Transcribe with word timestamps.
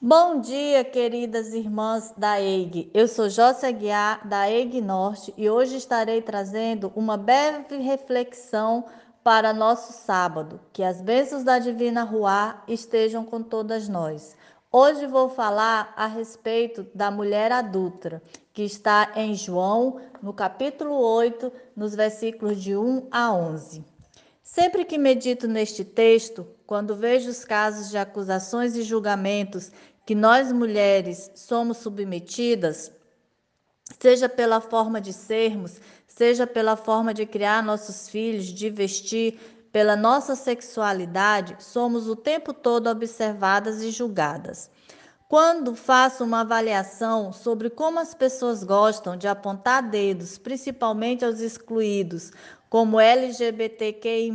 Bom 0.00 0.40
dia, 0.40 0.84
queridas 0.84 1.52
irmãs 1.52 2.14
da 2.16 2.40
EIG. 2.40 2.88
Eu 2.94 3.08
sou 3.08 3.28
Jócia 3.28 3.72
Guiar, 3.72 4.24
da 4.28 4.48
EIG 4.48 4.80
Norte, 4.80 5.34
e 5.36 5.50
hoje 5.50 5.76
estarei 5.76 6.22
trazendo 6.22 6.92
uma 6.94 7.16
breve 7.16 7.78
reflexão 7.78 8.84
para 9.24 9.52
nosso 9.52 9.92
sábado. 9.92 10.60
Que 10.72 10.84
as 10.84 11.00
bênçãos 11.00 11.42
da 11.42 11.58
Divina 11.58 12.04
Ruá 12.04 12.62
estejam 12.68 13.24
com 13.24 13.42
todas 13.42 13.88
nós. 13.88 14.36
Hoje 14.70 15.04
vou 15.04 15.30
falar 15.30 15.92
a 15.96 16.06
respeito 16.06 16.86
da 16.94 17.10
mulher 17.10 17.50
adulta, 17.50 18.22
que 18.52 18.62
está 18.62 19.10
em 19.16 19.34
João, 19.34 20.00
no 20.22 20.32
capítulo 20.32 20.94
8, 20.94 21.50
nos 21.74 21.96
versículos 21.96 22.62
de 22.62 22.76
1 22.76 23.08
a 23.10 23.32
11. 23.32 23.97
Sempre 24.50 24.86
que 24.86 24.96
medito 24.96 25.46
neste 25.46 25.84
texto, 25.84 26.48
quando 26.66 26.96
vejo 26.96 27.28
os 27.28 27.44
casos 27.44 27.90
de 27.90 27.98
acusações 27.98 28.74
e 28.74 28.82
julgamentos 28.82 29.70
que 30.06 30.14
nós 30.14 30.50
mulheres 30.50 31.30
somos 31.34 31.76
submetidas, 31.76 32.90
seja 34.00 34.26
pela 34.26 34.58
forma 34.58 35.02
de 35.02 35.12
sermos, 35.12 35.78
seja 36.06 36.46
pela 36.46 36.76
forma 36.76 37.12
de 37.12 37.26
criar 37.26 37.62
nossos 37.62 38.08
filhos, 38.08 38.46
de 38.46 38.70
vestir, 38.70 39.38
pela 39.70 39.94
nossa 39.94 40.34
sexualidade, 40.34 41.62
somos 41.62 42.08
o 42.08 42.16
tempo 42.16 42.54
todo 42.54 42.88
observadas 42.88 43.82
e 43.82 43.90
julgadas. 43.90 44.70
Quando 45.28 45.76
faço 45.76 46.24
uma 46.24 46.40
avaliação 46.40 47.34
sobre 47.34 47.68
como 47.68 48.00
as 48.00 48.14
pessoas 48.14 48.64
gostam 48.64 49.14
de 49.14 49.28
apontar 49.28 49.82
dedos, 49.82 50.38
principalmente 50.38 51.22
aos 51.22 51.40
excluídos, 51.40 52.32
como 52.70 52.98
LGBTQI, 52.98 54.32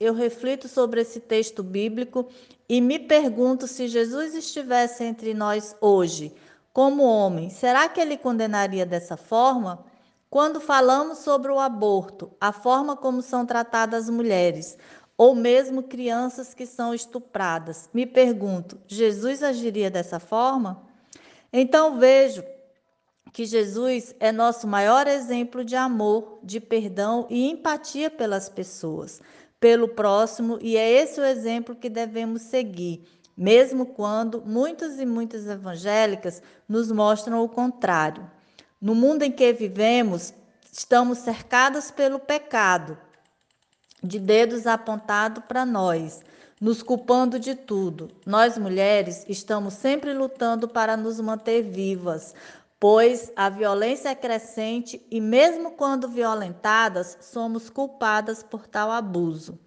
eu 0.00 0.12
reflito 0.12 0.66
sobre 0.66 1.02
esse 1.02 1.20
texto 1.20 1.62
bíblico 1.62 2.26
e 2.68 2.80
me 2.80 2.98
pergunto 2.98 3.68
se 3.68 3.86
Jesus 3.86 4.34
estivesse 4.34 5.04
entre 5.04 5.32
nós 5.34 5.76
hoje, 5.80 6.34
como 6.72 7.04
homem, 7.04 7.48
será 7.48 7.88
que 7.88 8.00
ele 8.00 8.16
condenaria 8.16 8.84
dessa 8.84 9.16
forma? 9.16 9.84
Quando 10.28 10.60
falamos 10.60 11.18
sobre 11.18 11.52
o 11.52 11.60
aborto, 11.60 12.30
a 12.40 12.50
forma 12.50 12.96
como 12.96 13.22
são 13.22 13.46
tratadas 13.46 14.04
as 14.04 14.10
mulheres, 14.10 14.76
ou 15.18 15.34
mesmo 15.34 15.82
crianças 15.82 16.54
que 16.54 16.64
são 16.64 16.94
estupradas. 16.94 17.90
Me 17.92 18.06
pergunto, 18.06 18.80
Jesus 18.86 19.42
agiria 19.42 19.90
dessa 19.90 20.20
forma? 20.20 20.80
Então 21.52 21.98
vejo 21.98 22.44
que 23.32 23.44
Jesus 23.44 24.14
é 24.20 24.30
nosso 24.30 24.66
maior 24.66 25.08
exemplo 25.08 25.64
de 25.64 25.74
amor, 25.74 26.38
de 26.42 26.60
perdão 26.60 27.26
e 27.28 27.50
empatia 27.50 28.08
pelas 28.08 28.48
pessoas, 28.48 29.20
pelo 29.58 29.88
próximo, 29.88 30.56
e 30.62 30.76
é 30.76 30.88
esse 30.88 31.20
o 31.20 31.24
exemplo 31.24 31.74
que 31.74 31.90
devemos 31.90 32.42
seguir, 32.42 33.04
mesmo 33.36 33.86
quando 33.86 34.40
muitas 34.46 35.00
e 35.00 35.04
muitas 35.04 35.48
evangélicas 35.48 36.40
nos 36.68 36.92
mostram 36.92 37.42
o 37.42 37.48
contrário. 37.48 38.30
No 38.80 38.94
mundo 38.94 39.24
em 39.24 39.32
que 39.32 39.52
vivemos, 39.52 40.32
estamos 40.72 41.18
cercados 41.18 41.90
pelo 41.90 42.20
pecado, 42.20 42.96
de 44.02 44.18
dedos 44.18 44.66
apontados 44.66 45.42
para 45.46 45.66
nós, 45.66 46.20
nos 46.60 46.82
culpando 46.82 47.38
de 47.38 47.54
tudo. 47.54 48.10
Nós 48.26 48.58
mulheres 48.58 49.24
estamos 49.28 49.74
sempre 49.74 50.12
lutando 50.12 50.68
para 50.68 50.96
nos 50.96 51.20
manter 51.20 51.62
vivas, 51.62 52.34
pois 52.78 53.32
a 53.36 53.48
violência 53.48 54.10
é 54.10 54.14
crescente 54.14 55.04
e, 55.10 55.20
mesmo 55.20 55.72
quando 55.72 56.08
violentadas, 56.08 57.16
somos 57.20 57.68
culpadas 57.68 58.42
por 58.42 58.66
tal 58.66 58.90
abuso. 58.90 59.58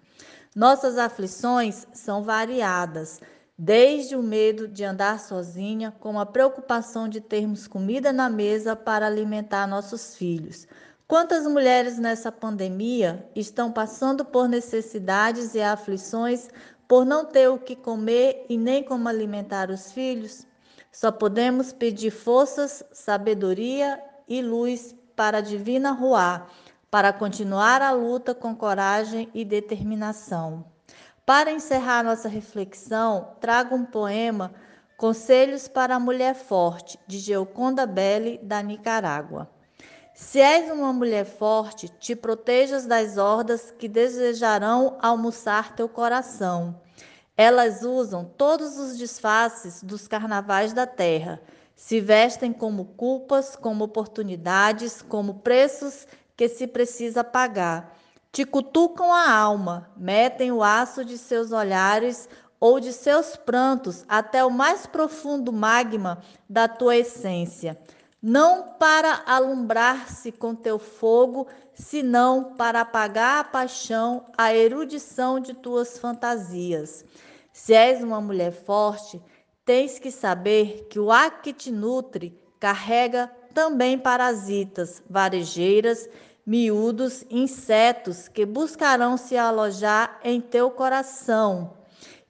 Nossas 0.54 0.98
aflições 0.98 1.86
são 1.92 2.22
variadas, 2.22 3.20
desde 3.56 4.16
o 4.16 4.22
medo 4.22 4.66
de 4.66 4.84
andar 4.84 5.20
sozinha, 5.20 5.94
como 5.98 6.18
a 6.18 6.26
preocupação 6.26 7.08
de 7.08 7.20
termos 7.20 7.66
comida 7.66 8.12
na 8.12 8.28
mesa 8.28 8.74
para 8.74 9.06
alimentar 9.06 9.66
nossos 9.66 10.14
filhos 10.14 10.66
Quantas 11.12 11.46
mulheres 11.46 11.98
nessa 11.98 12.32
pandemia 12.32 13.28
estão 13.36 13.70
passando 13.70 14.24
por 14.24 14.48
necessidades 14.48 15.54
e 15.54 15.60
aflições 15.60 16.48
por 16.88 17.04
não 17.04 17.26
ter 17.26 17.48
o 17.48 17.58
que 17.58 17.76
comer 17.76 18.46
e 18.48 18.56
nem 18.56 18.82
como 18.82 19.06
alimentar 19.10 19.68
os 19.68 19.92
filhos? 19.92 20.46
Só 20.90 21.12
podemos 21.12 21.70
pedir 21.70 22.10
forças, 22.10 22.82
sabedoria 22.94 24.02
e 24.26 24.40
luz 24.40 24.94
para 25.14 25.36
a 25.36 25.42
divina 25.42 25.90
Ruá, 25.90 26.46
para 26.90 27.12
continuar 27.12 27.82
a 27.82 27.92
luta 27.92 28.34
com 28.34 28.56
coragem 28.56 29.28
e 29.34 29.44
determinação. 29.44 30.64
Para 31.26 31.52
encerrar 31.52 32.02
nossa 32.02 32.26
reflexão, 32.26 33.36
trago 33.38 33.76
um 33.76 33.84
poema 33.84 34.50
Conselhos 34.96 35.68
para 35.68 35.96
a 35.96 36.00
Mulher 36.00 36.34
Forte, 36.34 36.98
de 37.06 37.18
Geoconda 37.18 37.84
Belli, 37.84 38.40
da 38.42 38.62
Nicarágua. 38.62 39.46
Se 40.22 40.40
és 40.40 40.70
uma 40.70 40.92
mulher 40.92 41.26
forte, 41.26 41.88
te 41.88 42.14
protejas 42.14 42.86
das 42.86 43.18
hordas 43.18 43.72
que 43.76 43.88
desejarão 43.88 44.96
almoçar 45.02 45.74
teu 45.74 45.88
coração. 45.88 46.80
Elas 47.36 47.82
usam 47.82 48.24
todos 48.24 48.78
os 48.78 48.96
disfarces 48.96 49.82
dos 49.82 50.06
carnavais 50.06 50.72
da 50.72 50.86
terra. 50.86 51.42
Se 51.74 52.00
vestem 52.00 52.52
como 52.52 52.84
culpas, 52.84 53.56
como 53.56 53.84
oportunidades, 53.84 55.02
como 55.02 55.40
preços 55.40 56.06
que 56.36 56.48
se 56.48 56.66
precisa 56.68 57.24
pagar. 57.24 57.94
Te 58.30 58.44
cutucam 58.44 59.12
a 59.12 59.30
alma, 59.30 59.90
metem 59.96 60.52
o 60.52 60.62
aço 60.62 61.04
de 61.04 61.18
seus 61.18 61.50
olhares 61.50 62.28
ou 62.60 62.78
de 62.78 62.92
seus 62.92 63.36
prantos 63.36 64.04
até 64.08 64.42
o 64.44 64.50
mais 64.50 64.86
profundo 64.86 65.52
magma 65.52 66.22
da 66.48 66.68
tua 66.68 66.96
essência 66.96 67.76
não 68.22 68.74
para 68.78 69.24
alumbrar-se 69.26 70.30
com 70.30 70.54
teu 70.54 70.78
fogo, 70.78 71.48
senão 71.74 72.54
para 72.54 72.82
apagar 72.82 73.40
a 73.40 73.44
paixão, 73.44 74.26
a 74.38 74.54
erudição 74.54 75.40
de 75.40 75.54
tuas 75.54 75.98
fantasias. 75.98 77.04
Se 77.52 77.74
és 77.74 78.02
uma 78.02 78.20
mulher 78.20 78.52
forte, 78.52 79.20
tens 79.64 79.98
que 79.98 80.12
saber 80.12 80.86
que 80.88 81.00
o 81.00 81.10
ar 81.10 81.42
que 81.42 81.52
te 81.52 81.72
nutre 81.72 82.38
carrega 82.60 83.28
também 83.52 83.98
parasitas, 83.98 85.02
varejeiras, 85.10 86.08
miúdos, 86.46 87.24
insetos 87.28 88.28
que 88.28 88.46
buscarão 88.46 89.16
se 89.16 89.36
alojar 89.36 90.20
em 90.22 90.40
teu 90.40 90.70
coração 90.70 91.76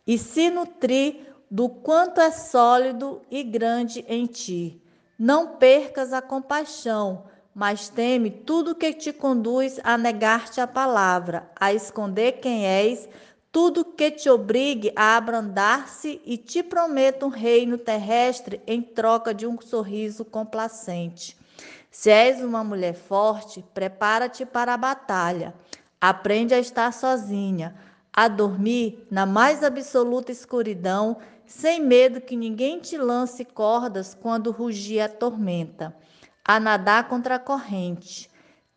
e 0.07 0.19
se 0.19 0.51
nutrir 0.51 1.35
do 1.51 1.69
quanto 1.69 2.21
é 2.21 2.31
sólido 2.31 3.21
e 3.31 3.43
grande 3.43 4.05
em 4.09 4.27
ti. 4.27 4.82
Não 5.25 5.47
percas 5.47 6.13
a 6.13 6.21
compaixão, 6.21 7.27
mas 7.55 7.89
teme 7.89 8.29
tudo 8.29 8.75
que 8.75 8.93
te 8.93 9.13
conduz 9.13 9.79
a 9.85 9.97
negar-te 9.97 10.61
a 10.61 10.67
palavra, 10.67 11.49
a 11.55 11.73
esconder 11.73 12.41
quem 12.41 12.67
és, 12.67 13.09
tudo 13.53 13.85
que 13.85 14.11
te 14.11 14.29
obrigue 14.29 14.93
a 14.97 15.17
abrandar-se 15.17 16.21
e 16.25 16.37
te 16.37 16.61
prometa 16.61 17.25
um 17.25 17.29
reino 17.29 17.79
terrestre 17.79 18.61
em 18.67 18.83
troca 18.83 19.33
de 19.33 19.47
um 19.47 19.61
sorriso 19.61 20.25
complacente. 20.25 21.37
Se 21.89 22.11
és 22.11 22.43
uma 22.43 22.65
mulher 22.65 22.95
forte, 22.95 23.65
prepara-te 23.73 24.45
para 24.45 24.75
a 24.75 24.77
batalha. 24.77 25.55
Aprende 26.01 26.53
a 26.53 26.59
estar 26.59 26.93
sozinha, 26.93 27.77
a 28.13 28.27
dormir 28.27 29.07
na 29.09 29.25
mais 29.25 29.63
absoluta 29.63 30.33
escuridão 30.33 31.19
sem 31.53 31.81
medo 31.81 32.21
que 32.21 32.35
ninguém 32.35 32.81
te 32.81 32.97
lance 32.97 33.45
cordas 33.45 34.15
quando 34.15 34.51
rugir 34.51 35.01
a 35.01 35.09
tormenta, 35.09 35.95
a 36.45 36.59
nadar 36.59 37.09
contra 37.09 37.37
a 37.37 37.39
corrente. 37.39 38.29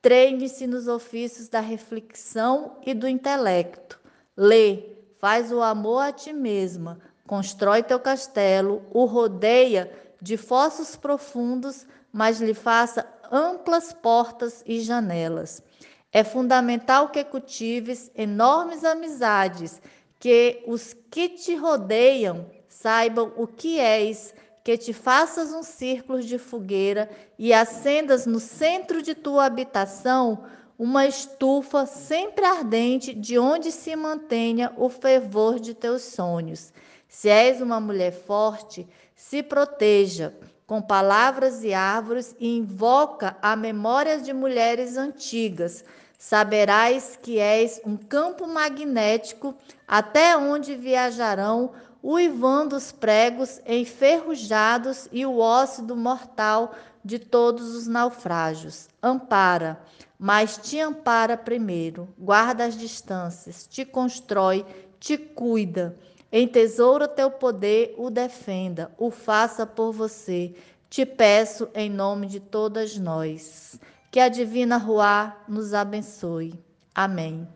Treine-se 0.02 0.68
nos 0.68 0.88
ofícios 0.88 1.48
da 1.48 1.62
reflexão 1.62 2.78
e 2.86 2.94
do 2.94 3.08
intelecto. 3.08 4.00
Lê, 4.38 4.84
faz 5.20 5.52
o 5.52 5.62
amor 5.62 6.00
a 6.00 6.12
ti 6.12 6.34
mesma, 6.34 7.00
constrói 7.26 7.82
teu 7.82 8.00
castelo, 8.00 8.84
o 8.92 9.06
rodeia 9.06 9.92
de 10.22 10.36
fossos 10.36 10.96
profundos, 10.96 11.88
mas 12.12 12.42
lhe 12.42 12.54
faça 12.54 13.08
amplas 13.32 13.94
portas 13.94 14.62
e 14.66 14.82
janelas. 14.82 15.64
É 16.12 16.24
fundamental 16.24 17.10
que 17.10 17.24
cultives 17.24 18.12
enormes 18.16 18.84
amizades, 18.84 19.82
que 20.20 20.62
os 20.68 20.94
que 21.10 21.30
te 21.30 21.56
rodeiam 21.56 22.55
saibam 22.82 23.32
o 23.38 23.48
que 23.48 23.80
és, 23.80 24.34
que 24.64 24.78
te 24.78 24.94
faças 24.94 25.52
um 25.54 25.64
círculo 25.64 26.22
de 26.22 26.38
fogueira 26.38 27.10
e 27.38 27.54
acendas 27.54 28.26
no 28.26 28.40
centro 28.40 29.02
de 29.02 29.16
tua 29.16 29.46
habitação 29.46 30.44
uma 30.78 31.06
estufa 31.06 31.86
sempre 31.86 32.44
ardente 32.44 33.14
de 33.14 33.40
onde 33.40 33.72
se 33.72 33.96
mantenha 33.96 34.74
o 34.76 34.90
fervor 34.90 35.60
de 35.60 35.74
teus 35.74 36.02
sonhos. 36.02 36.74
Se 37.08 37.30
és 37.30 37.62
uma 37.62 37.80
mulher 37.80 38.12
forte, 38.12 38.88
se 39.16 39.42
proteja 39.42 40.36
com 40.68 40.82
palavras 40.82 41.64
e 41.64 41.74
árvores 41.74 42.36
e 42.40 42.58
invoca 42.58 43.38
a 43.42 43.56
memória 43.56 44.20
de 44.20 44.34
mulheres 44.34 44.98
antigas. 44.98 45.86
Saberás 46.18 47.18
que 47.22 47.40
és 47.40 47.80
um 47.86 47.96
campo 47.96 48.48
magnético 48.48 49.56
até 49.88 50.36
onde 50.36 50.76
viajarão 50.76 51.72
uivando 52.06 52.76
os 52.76 52.92
pregos 52.92 53.60
enferrujados 53.66 55.10
e 55.12 55.26
o 55.26 55.40
óxido 55.40 55.96
mortal 55.96 56.76
de 57.04 57.18
todos 57.18 57.74
os 57.74 57.88
naufrágios. 57.88 58.88
Ampara, 59.02 59.82
mas 60.20 60.56
te 60.56 60.80
ampara 60.80 61.36
primeiro, 61.36 62.08
guarda 62.16 62.66
as 62.66 62.78
distâncias, 62.78 63.66
te 63.68 63.84
constrói, 63.84 64.64
te 65.00 65.18
cuida, 65.18 65.98
entesoura 66.32 67.08
teu 67.08 67.32
poder, 67.32 67.96
o 67.98 68.12
defenda, 68.12 68.92
o 69.00 69.10
faça 69.10 69.66
por 69.66 69.92
você. 69.92 70.54
Te 70.88 71.08
peço 71.08 71.68
em 71.74 71.90
nome 71.90 72.28
de 72.28 72.40
todas 72.40 73.00
nós. 73.00 73.80
Que 74.12 74.20
a 74.20 74.30
divina 74.30 74.78
Ruá 74.78 75.36
nos 75.48 75.74
abençoe. 75.74 76.54
Amém. 76.94 77.48